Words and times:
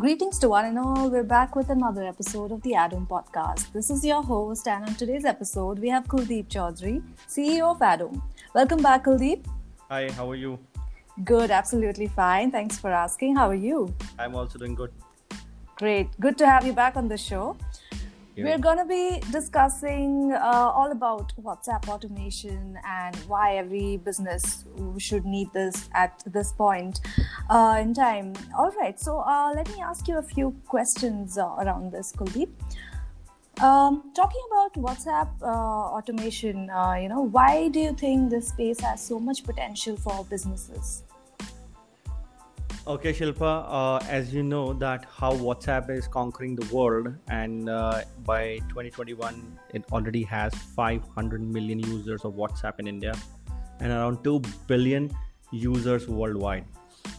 Greetings 0.00 0.38
to 0.38 0.48
one 0.50 0.64
and 0.64 0.78
all. 0.78 1.10
We're 1.10 1.24
back 1.24 1.56
with 1.56 1.70
another 1.70 2.04
episode 2.04 2.52
of 2.52 2.62
the 2.62 2.74
ADOHM 2.74 3.08
podcast. 3.08 3.72
This 3.72 3.90
is 3.90 4.04
your 4.04 4.22
host, 4.22 4.68
and 4.68 4.84
on 4.84 4.94
today's 4.94 5.24
episode, 5.24 5.80
we 5.80 5.88
have 5.88 6.04
Kuldeep 6.04 6.46
Chaudhary, 6.46 7.02
CEO 7.26 7.72
of 7.72 7.80
ADOHM. 7.80 8.22
Welcome 8.54 8.80
back, 8.80 9.06
Kuldeep. 9.06 9.44
Hi, 9.88 10.08
how 10.12 10.30
are 10.30 10.36
you? 10.36 10.56
Good, 11.24 11.50
absolutely 11.50 12.06
fine. 12.06 12.52
Thanks 12.52 12.78
for 12.78 12.92
asking. 12.92 13.34
How 13.34 13.48
are 13.48 13.56
you? 13.56 13.92
I'm 14.20 14.36
also 14.36 14.56
doing 14.56 14.76
good. 14.76 14.92
Great. 15.74 16.08
Good 16.20 16.38
to 16.38 16.46
have 16.46 16.64
you 16.64 16.72
back 16.72 16.96
on 16.96 17.08
the 17.08 17.18
show. 17.18 17.56
We're 18.44 18.58
going 18.58 18.78
to 18.78 18.84
be 18.84 19.20
discussing 19.32 20.32
uh, 20.32 20.72
all 20.74 20.92
about 20.92 21.32
WhatsApp 21.42 21.88
automation 21.88 22.78
and 22.86 23.16
why 23.26 23.56
every 23.56 23.96
business 23.96 24.64
should 24.98 25.24
need 25.24 25.52
this 25.52 25.88
at 25.92 26.22
this 26.24 26.52
point 26.52 27.00
uh, 27.50 27.78
in 27.80 27.94
time. 27.94 28.34
All 28.56 28.70
right, 28.80 28.98
so 28.98 29.18
uh, 29.20 29.52
let 29.54 29.68
me 29.74 29.82
ask 29.82 30.06
you 30.06 30.18
a 30.18 30.22
few 30.22 30.54
questions 30.66 31.36
uh, 31.36 31.46
around 31.58 31.90
this, 31.90 32.12
Kuldeep. 32.12 32.50
Um, 33.60 34.12
talking 34.14 34.40
about 34.52 34.74
WhatsApp 34.74 35.30
uh, 35.42 35.46
automation, 35.96 36.70
uh, 36.70 36.94
you 36.94 37.08
know, 37.08 37.22
why 37.22 37.68
do 37.68 37.80
you 37.80 37.92
think 37.92 38.30
this 38.30 38.48
space 38.48 38.78
has 38.80 39.04
so 39.04 39.18
much 39.18 39.42
potential 39.42 39.96
for 39.96 40.24
businesses? 40.24 41.02
Okay, 42.88 43.12
Shilpa, 43.12 43.66
uh, 43.68 43.98
as 44.08 44.32
you 44.32 44.42
know 44.42 44.72
that 44.72 45.04
how 45.14 45.34
WhatsApp 45.34 45.90
is 45.90 46.08
conquering 46.08 46.56
the 46.56 46.74
world 46.74 47.08
and 47.28 47.68
uh, 47.68 48.00
by 48.24 48.60
2021 48.70 49.58
it 49.74 49.84
already 49.92 50.22
has 50.22 50.54
500 50.54 51.42
million 51.42 51.80
users 51.80 52.24
of 52.24 52.32
WhatsApp 52.32 52.80
in 52.80 52.86
India 52.86 53.12
and 53.80 53.92
around 53.92 54.24
2 54.24 54.40
billion 54.66 55.10
users 55.52 56.08
worldwide. 56.08 56.64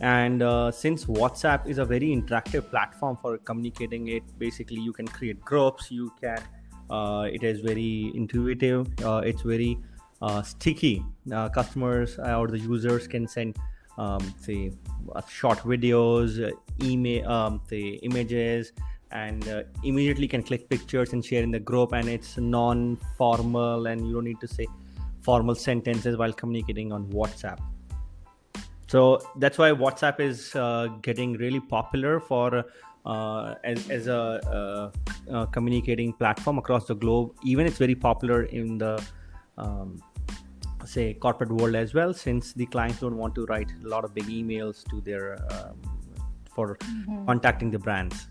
And 0.00 0.42
uh, 0.42 0.70
since 0.70 1.04
WhatsApp 1.04 1.66
is 1.66 1.76
a 1.76 1.84
very 1.84 2.16
interactive 2.16 2.70
platform 2.70 3.18
for 3.20 3.36
communicating 3.36 4.08
it, 4.08 4.22
basically 4.38 4.80
you 4.80 4.94
can 4.94 5.06
create 5.06 5.38
groups, 5.42 5.90
you 5.90 6.10
can, 6.18 6.42
uh, 6.88 7.28
it 7.30 7.42
is 7.42 7.60
very 7.60 8.10
intuitive, 8.14 8.86
uh, 9.04 9.20
it's 9.22 9.42
very 9.42 9.76
uh, 10.22 10.40
sticky. 10.40 11.04
customers 11.52 12.18
or 12.18 12.48
the 12.48 12.58
users 12.58 13.06
can 13.06 13.28
send 13.28 13.58
um, 13.98 14.34
say 14.40 14.72
uh, 15.14 15.20
short 15.28 15.58
videos, 15.58 16.40
uh, 16.42 16.56
email, 16.82 17.28
um, 17.28 17.60
the 17.68 17.96
images, 17.96 18.72
and 19.10 19.46
uh, 19.48 19.62
immediately 19.84 20.28
can 20.28 20.42
click 20.42 20.68
pictures 20.68 21.12
and 21.12 21.24
share 21.24 21.42
in 21.42 21.50
the 21.50 21.60
group. 21.60 21.92
And 21.92 22.08
it's 22.08 22.38
non-formal, 22.38 23.86
and 23.86 24.06
you 24.06 24.14
don't 24.14 24.24
need 24.24 24.40
to 24.40 24.48
say 24.48 24.66
formal 25.22 25.54
sentences 25.54 26.16
while 26.16 26.32
communicating 26.32 26.92
on 26.92 27.06
WhatsApp. 27.08 27.58
So 28.86 29.20
that's 29.36 29.58
why 29.58 29.70
WhatsApp 29.70 30.20
is 30.20 30.54
uh, 30.56 30.88
getting 31.02 31.34
really 31.34 31.60
popular 31.60 32.20
for 32.20 32.64
uh, 33.04 33.54
as, 33.64 33.90
as 33.90 34.06
a 34.06 34.92
uh, 35.30 35.46
communicating 35.46 36.12
platform 36.12 36.58
across 36.58 36.86
the 36.86 36.94
globe. 36.94 37.34
Even 37.44 37.66
it's 37.66 37.78
very 37.78 37.94
popular 37.94 38.44
in 38.44 38.78
the 38.78 39.02
um, 39.58 40.02
say 40.88 41.14
corporate 41.14 41.52
world 41.52 41.74
as 41.74 41.94
well 41.94 42.12
since 42.14 42.52
the 42.54 42.66
clients 42.66 43.00
don't 43.00 43.16
want 43.16 43.34
to 43.34 43.44
write 43.46 43.70
a 43.84 43.88
lot 43.88 44.04
of 44.04 44.14
big 44.14 44.26
emails 44.26 44.84
to 44.90 45.00
their 45.02 45.24
um, 45.52 45.76
for 46.54 46.76
mm-hmm. 46.76 47.26
contacting 47.26 47.70
the 47.70 47.78
brands 47.78 48.28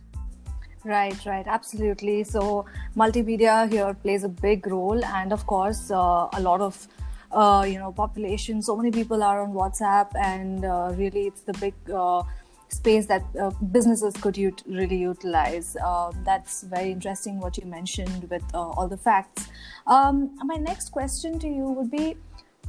right 0.83 1.25
right 1.25 1.47
absolutely 1.47 2.23
so 2.23 2.65
multimedia 2.95 3.69
here 3.71 3.93
plays 3.93 4.23
a 4.23 4.29
big 4.29 4.65
role 4.67 5.03
and 5.05 5.33
of 5.33 5.45
course 5.45 5.91
uh, 5.91 6.27
a 6.33 6.41
lot 6.41 6.61
of 6.61 6.87
uh, 7.31 7.65
you 7.67 7.77
know 7.77 7.91
population 7.91 8.61
so 8.61 8.75
many 8.75 8.91
people 8.91 9.21
are 9.21 9.41
on 9.41 9.53
whatsapp 9.53 10.09
and 10.15 10.65
uh, 10.65 10.91
really 10.95 11.27
it's 11.27 11.41
the 11.41 11.53
big 11.53 11.73
uh, 11.93 12.23
space 12.69 13.05
that 13.05 13.23
uh, 13.39 13.49
businesses 13.71 14.13
could 14.15 14.37
ut- 14.37 14.63
really 14.67 14.97
utilize. 14.97 15.75
Uh, 15.83 16.11
that's 16.25 16.63
very 16.63 16.91
interesting 16.91 17.39
what 17.39 17.57
you 17.57 17.65
mentioned 17.65 18.29
with 18.29 18.43
uh, 18.53 18.59
all 18.59 18.87
the 18.87 18.97
facts. 18.97 19.47
Um, 19.85 20.37
my 20.43 20.55
next 20.55 20.91
question 20.91 21.39
to 21.39 21.47
you 21.47 21.71
would 21.71 21.89
be 21.89 22.17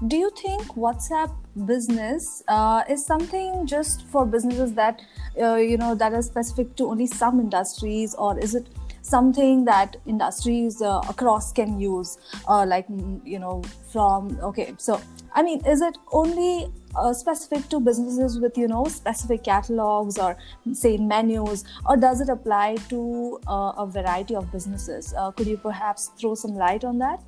do 0.06 0.16
you 0.16 0.31
think 0.31 0.62
whatsapp 0.76 1.34
business 1.66 2.44
uh, 2.47 2.84
is 2.88 3.04
something 3.04 3.66
just 3.66 4.06
for 4.06 4.25
businesses 4.25 4.72
that 4.75 5.03
uh, 5.41 5.56
you 5.56 5.76
know 5.76 5.94
that 5.94 6.12
are 6.12 6.22
specific 6.22 6.76
to 6.76 6.86
only 6.86 7.06
some 7.06 7.41
industries 7.41 8.14
or 8.14 8.38
is 8.38 8.54
it 8.54 8.69
something 9.03 9.64
that 9.64 9.97
industries 10.06 10.81
uh, 10.82 11.00
across 11.09 11.53
can 11.53 11.81
use 11.81 12.16
uh, 12.47 12.64
like 12.64 12.86
mm, 12.86 13.20
you 13.25 13.41
know 13.41 13.60
from 13.91 14.38
okay 14.41 14.72
so 14.78 15.00
i 15.34 15.42
mean 15.42 15.64
is 15.66 15.81
it 15.81 15.98
only 16.12 16.72
uh, 16.94 17.12
specific 17.12 17.69
to 17.69 17.80
businesses 17.80 18.38
with 18.38 18.56
you 18.56 18.69
know 18.69 18.84
specific 18.84 19.42
catalogs 19.42 20.16
or 20.16 20.36
say 20.72 20.97
menus 20.97 21.65
or 21.86 21.97
does 21.97 22.20
it 22.20 22.28
apply 22.28 22.76
to 22.88 23.41
uh, 23.48 23.72
a 23.76 23.86
variety 23.86 24.34
of 24.34 24.50
businesses? 24.50 25.15
Could 25.36 25.47
you 25.47 25.59
perhaps 25.59 26.10
throw 26.19 26.34
some 26.34 26.54
light 26.54 26.84
on 26.84 26.98
that 26.98 27.22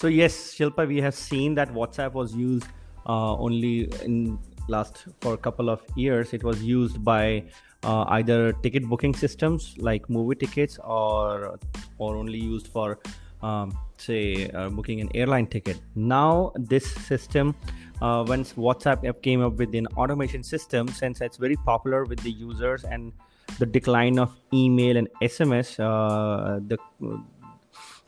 so 0.00 0.08
yes, 0.08 0.54
Shilpa, 0.54 0.88
we 0.88 0.98
have 1.02 1.14
seen 1.14 1.54
that 1.56 1.74
WhatsApp 1.74 2.14
was 2.14 2.34
used 2.34 2.66
uh, 3.06 3.36
only 3.36 3.92
in 4.02 4.38
last 4.66 5.04
for 5.20 5.34
a 5.34 5.36
couple 5.36 5.68
of 5.68 5.82
years. 5.94 6.32
It 6.32 6.42
was 6.42 6.62
used 6.62 7.04
by 7.04 7.44
uh, 7.82 8.04
either 8.08 8.52
ticket 8.62 8.86
booking 8.86 9.14
systems 9.14 9.74
like 9.78 10.08
movie 10.08 10.36
tickets 10.36 10.78
or 10.82 11.58
or 11.98 12.16
only 12.16 12.38
used 12.38 12.68
for 12.68 12.98
um, 13.42 13.76
say 13.98 14.48
uh, 14.54 14.70
booking 14.70 15.02
an 15.02 15.10
airline 15.14 15.46
ticket. 15.46 15.78
Now 15.94 16.52
this 16.56 16.90
system, 17.08 17.54
uh, 18.00 18.24
once 18.26 18.54
WhatsApp 18.54 19.22
came 19.22 19.42
up 19.42 19.58
with 19.58 19.74
an 19.74 19.86
automation 19.98 20.42
system, 20.42 20.88
since 20.88 21.20
it's 21.20 21.36
very 21.36 21.56
popular 21.56 22.04
with 22.04 22.20
the 22.20 22.30
users 22.30 22.84
and 22.84 23.12
the 23.58 23.66
decline 23.66 24.18
of 24.18 24.34
email 24.54 24.96
and 24.96 25.08
SMS, 25.20 25.78
uh, 25.78 26.60
the 26.68 26.78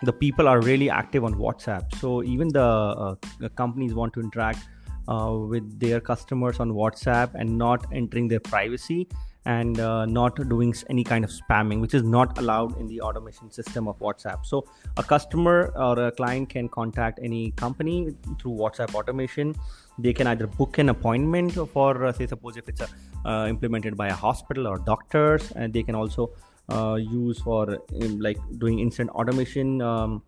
the 0.03 0.13
people 0.13 0.49
are 0.49 0.61
really 0.61 0.91
active 0.91 1.25
on 1.25 1.35
WhatsApp. 1.35 1.95
So 1.97 2.23
even 2.23 2.49
the, 2.49 2.63
uh, 2.63 3.15
the 3.39 3.49
companies 3.51 3.95
want 3.95 4.13
to 4.15 4.21
interact 4.21 4.61
uh, 5.09 5.37
with 5.37 5.79
their 5.81 6.01
customers 6.01 6.61
on 6.61 6.73
WhatsApp 6.73 7.31
and 7.35 7.59
not 7.59 7.87
entering 7.93 8.29
their 8.29 8.41
privacy 8.41 9.09
and 9.45 9.81
uh, 9.81 10.07
not 10.07 10.37
doing 10.49 10.73
any 10.89 11.03
kind 11.03 11.25
of 11.25 11.31
spamming, 11.31 11.81
which 11.81 11.95
is 11.95 12.05
not 12.05 12.39
allowed 12.39 12.79
in 12.79 12.87
the 12.87 13.01
automation 13.01 13.51
system 13.51 13.89
of 13.89 13.99
WhatsApp. 13.99 14.47
So 14.47 14.65
a 14.97 15.03
customer 15.03 15.73
or 15.75 16.07
a 16.07 16.13
client 16.13 16.49
can 16.49 16.69
contact 16.69 17.19
any 17.23 17.51
company 17.53 18.15
through 18.41 18.53
WhatsApp 18.53 18.95
automation. 18.95 19.57
They 19.99 20.13
can 20.13 20.29
either 20.29 20.47
book 20.47 20.79
an 20.79 20.91
appointment 20.91 21.55
for, 21.73 22.05
uh, 22.05 22.13
say, 22.13 22.27
suppose 22.27 22.57
if 22.57 22.69
it's 22.69 22.83
a, 22.83 22.89
uh, 23.29 23.47
implemented 23.49 23.97
by 23.97 24.09
a 24.09 24.15
hospital 24.15 24.69
or 24.69 24.79
doctors, 24.79 25.51
and 25.57 25.73
they 25.73 25.83
can 25.83 25.97
also 25.97 26.33
uh, 26.69 26.95
use 26.95 27.41
for 27.41 27.79
um, 28.03 28.19
like 28.19 28.39
doing 28.59 28.79
instant 28.79 29.11
automation 29.11 29.83
um, 29.83 30.23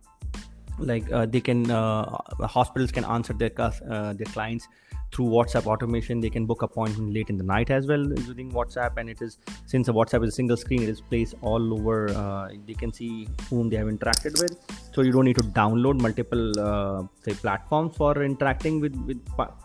like 0.78 1.10
uh, 1.12 1.26
they 1.26 1.40
can 1.40 1.70
uh, 1.70 2.18
hospitals 2.42 2.90
can 2.90 3.04
answer 3.04 3.32
their 3.32 3.52
uh, 3.60 4.12
their 4.12 4.26
clients 4.26 4.68
through 5.12 5.26
whatsapp 5.26 5.66
automation. 5.66 6.20
They 6.20 6.30
can 6.30 6.46
book 6.46 6.62
appointment 6.62 7.12
late 7.12 7.30
in 7.30 7.36
the 7.36 7.44
night 7.44 7.70
as 7.70 7.86
well 7.86 8.00
using 8.00 8.50
whatsapp 8.50 8.96
and 8.96 9.08
it 9.08 9.22
is 9.22 9.38
since 9.66 9.88
whatsapp 9.88 10.24
is 10.24 10.30
a 10.30 10.36
single 10.36 10.56
screen 10.56 10.82
it 10.82 10.88
is 10.88 11.00
placed 11.00 11.34
all 11.40 11.74
over 11.74 12.08
uh, 12.10 12.48
they 12.66 12.74
can 12.74 12.92
see 12.92 13.28
whom 13.48 13.68
they 13.68 13.76
have 13.76 13.86
interacted 13.86 14.40
with. 14.40 14.56
So 14.92 15.02
you 15.02 15.12
don't 15.12 15.24
need 15.24 15.36
to 15.36 15.44
download 15.44 16.00
multiple 16.00 16.58
uh, 16.58 17.04
say 17.22 17.34
platforms 17.34 17.96
for 17.96 18.22
interacting 18.22 18.80
with 18.80 18.96
with 19.06 19.20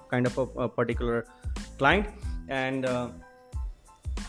kind 0.09 0.27
of 0.27 0.37
a, 0.37 0.41
a 0.65 0.69
particular 0.69 1.25
client. 1.77 2.07
And 2.47 2.85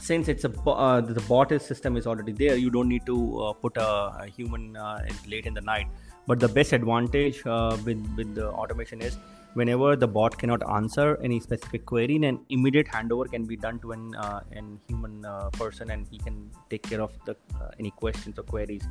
since 0.01 0.29
it's 0.29 0.45
a 0.45 0.51
uh, 0.71 1.01
the 1.01 1.21
bot 1.29 1.51
system 1.61 1.97
is 1.97 2.07
already 2.07 2.33
there 2.33 2.57
you 2.57 2.71
don't 2.71 2.89
need 2.89 3.05
to 3.07 3.43
uh, 3.43 3.53
put 3.53 3.77
a, 3.77 3.91
a 4.25 4.27
human 4.27 4.77
uh, 4.77 5.05
late 5.27 5.47
in 5.47 5.55
the 5.55 5.61
night. 5.61 5.87
But 6.27 6.39
the 6.39 6.49
best 6.49 6.73
advantage 6.73 7.45
uh, 7.47 7.77
with 7.85 8.01
with 8.17 8.35
the 8.35 8.49
automation 8.51 9.01
is 9.01 9.17
whenever 9.55 9.97
the 9.97 10.07
bot 10.07 10.37
cannot 10.39 10.63
answer 10.71 11.19
any 11.23 11.41
specific 11.41 11.85
query 11.85 12.19
then 12.19 12.39
immediate 12.51 12.87
handover 12.87 13.29
can 13.29 13.45
be 13.45 13.57
done 13.57 13.81
to 13.81 13.93
an 13.93 14.15
uh, 14.15 14.41
an 14.53 14.79
human 14.89 15.25
uh, 15.25 15.51
person 15.51 15.91
and 15.91 16.07
he 16.11 16.19
can 16.19 16.39
take 16.69 16.83
care 16.83 17.01
of 17.01 17.13
the 17.25 17.37
any 17.79 17.91
questions 17.91 18.39
or 18.39 18.45
queries 18.45 18.87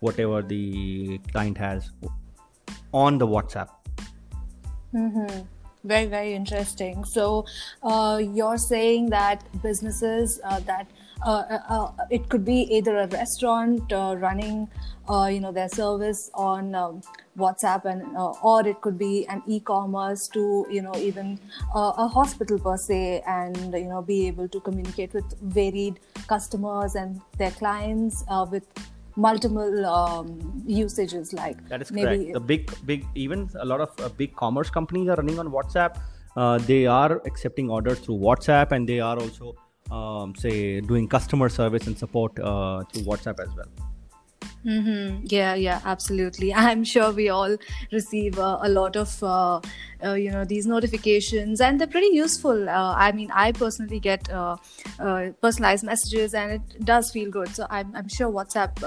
whatever 0.00 0.42
the 0.42 1.18
client 1.30 1.56
has 1.56 1.90
on 2.92 3.18
the 3.18 3.26
whatsapp. 3.26 3.68
Mm-hmm 4.94 5.61
very 5.84 6.06
very 6.06 6.34
interesting. 6.34 7.04
So 7.04 7.44
uh, 7.82 8.20
you're 8.22 8.58
saying 8.58 9.10
that 9.10 9.44
businesses 9.62 10.40
uh, 10.44 10.60
that 10.60 10.86
uh, 11.24 11.44
uh, 11.50 11.58
uh 11.68 11.92
it 12.10 12.28
could 12.28 12.44
be 12.44 12.62
either 12.76 12.96
a 12.98 13.06
restaurant 13.08 13.92
uh, 13.92 14.16
running 14.18 14.68
you 15.30 15.40
know 15.40 15.52
their 15.52 15.68
service 15.68 16.30
on 16.32 16.74
um, 16.74 17.02
whatsapp 17.36 17.84
and 17.84 18.02
or 18.42 18.66
it 18.66 18.80
could 18.80 18.96
be 18.96 19.26
an 19.26 19.42
e-commerce 19.46 20.26
to 20.26 20.64
you 20.70 20.80
know 20.80 20.94
even 20.96 21.38
a 21.74 22.08
hospital 22.08 22.58
per 22.58 22.76
se 22.76 23.22
and 23.26 23.74
you 23.74 23.88
know 23.88 24.00
be 24.00 24.26
able 24.26 24.48
to 24.48 24.60
communicate 24.60 25.12
with 25.12 25.36
varied 25.42 26.00
customers 26.28 26.94
and 26.94 27.20
their 27.36 27.50
clients 27.50 28.24
with 28.50 28.64
multiple 29.16 29.86
um, 29.86 30.62
usages 30.66 31.32
like 31.32 31.68
that 31.68 31.82
is 31.82 31.92
maybe 31.92 32.24
correct. 32.24 32.34
the 32.34 32.40
big 32.40 32.86
big 32.86 33.04
even 33.14 33.48
a 33.60 33.64
lot 33.64 33.80
of 33.80 33.90
uh, 34.00 34.08
big 34.10 34.34
commerce 34.36 34.70
companies 34.70 35.08
are 35.08 35.16
running 35.16 35.38
on 35.38 35.50
whatsapp 35.50 35.98
uh, 36.36 36.58
they 36.58 36.86
are 36.86 37.20
accepting 37.26 37.68
orders 37.70 37.98
through 37.98 38.16
whatsapp 38.16 38.72
and 38.72 38.88
they 38.88 39.00
are 39.00 39.18
also 39.18 39.54
um, 39.92 40.34
say 40.34 40.80
doing 40.80 41.06
customer 41.08 41.48
service 41.48 41.86
and 41.86 41.98
support 41.98 42.38
uh, 42.38 42.82
through 42.84 43.02
WhatsApp 43.02 43.40
as 43.40 43.54
well. 43.56 43.91
Mm-hmm. 44.64 45.24
Yeah, 45.28 45.54
yeah, 45.54 45.80
absolutely. 45.84 46.54
I'm 46.54 46.84
sure 46.84 47.10
we 47.10 47.28
all 47.28 47.56
receive 47.90 48.38
uh, 48.38 48.58
a 48.62 48.68
lot 48.68 48.96
of, 48.96 49.22
uh, 49.22 49.60
uh, 50.04 50.14
you 50.14 50.30
know, 50.30 50.44
these 50.44 50.66
notifications, 50.66 51.60
and 51.60 51.80
they're 51.80 51.88
pretty 51.88 52.14
useful. 52.14 52.68
Uh, 52.68 52.94
I 52.96 53.10
mean, 53.12 53.30
I 53.32 53.52
personally 53.52 53.98
get 53.98 54.30
uh, 54.30 54.56
uh, 55.00 55.30
personalized 55.40 55.84
messages, 55.84 56.34
and 56.34 56.52
it 56.52 56.84
does 56.84 57.10
feel 57.10 57.30
good. 57.30 57.48
So 57.54 57.66
I'm, 57.70 57.94
I'm 57.96 58.08
sure 58.08 58.30
WhatsApp 58.30 58.78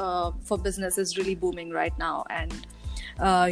for 0.46 0.58
business 0.58 0.98
is 0.98 1.18
really 1.18 1.36
booming 1.36 1.72
right 1.72 1.98
now, 2.00 2.26
and 2.30 2.54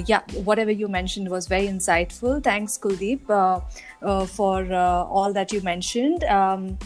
yeah, 0.08 0.22
whatever 0.46 0.72
you 0.72 0.88
mentioned 0.88 1.30
was 1.30 1.48
very 1.48 1.68
insightful. 1.68 2.42
Thanks, 2.42 2.78
Kuldeep, 2.78 3.28
for 4.30 4.74
all 4.74 5.34
that 5.34 5.52
you 5.52 5.62
mentioned. 5.62 6.24
Um, 6.24 6.78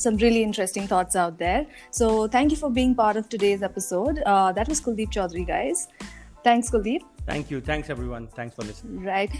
some 0.00 0.16
really 0.16 0.42
interesting 0.42 0.86
thoughts 0.86 1.16
out 1.16 1.38
there. 1.38 1.66
So 1.90 2.28
thank 2.28 2.50
you 2.50 2.56
for 2.56 2.70
being 2.70 2.94
part 2.94 3.16
of 3.16 3.28
today's 3.28 3.62
episode. 3.62 4.22
Uh, 4.26 4.52
that 4.52 4.68
was 4.68 4.80
Kuldeep 4.80 5.12
Chaudhary, 5.12 5.46
guys. 5.46 5.88
Thanks, 6.42 6.70
Kuldeep. 6.70 7.02
Thank 7.26 7.50
you. 7.50 7.60
Thanks, 7.60 7.90
everyone. 7.90 8.28
Thanks 8.28 8.54
for 8.54 8.62
listening. 8.62 9.04
Right. 9.04 9.30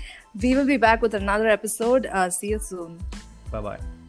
We 0.40 0.54
will 0.54 0.66
be 0.66 0.76
back 0.76 1.02
with 1.02 1.14
another 1.14 1.48
episode. 1.48 2.06
Uh, 2.06 2.28
see 2.30 2.48
you 2.48 2.58
soon. 2.58 3.00
Bye 3.50 3.60
bye. 3.60 3.99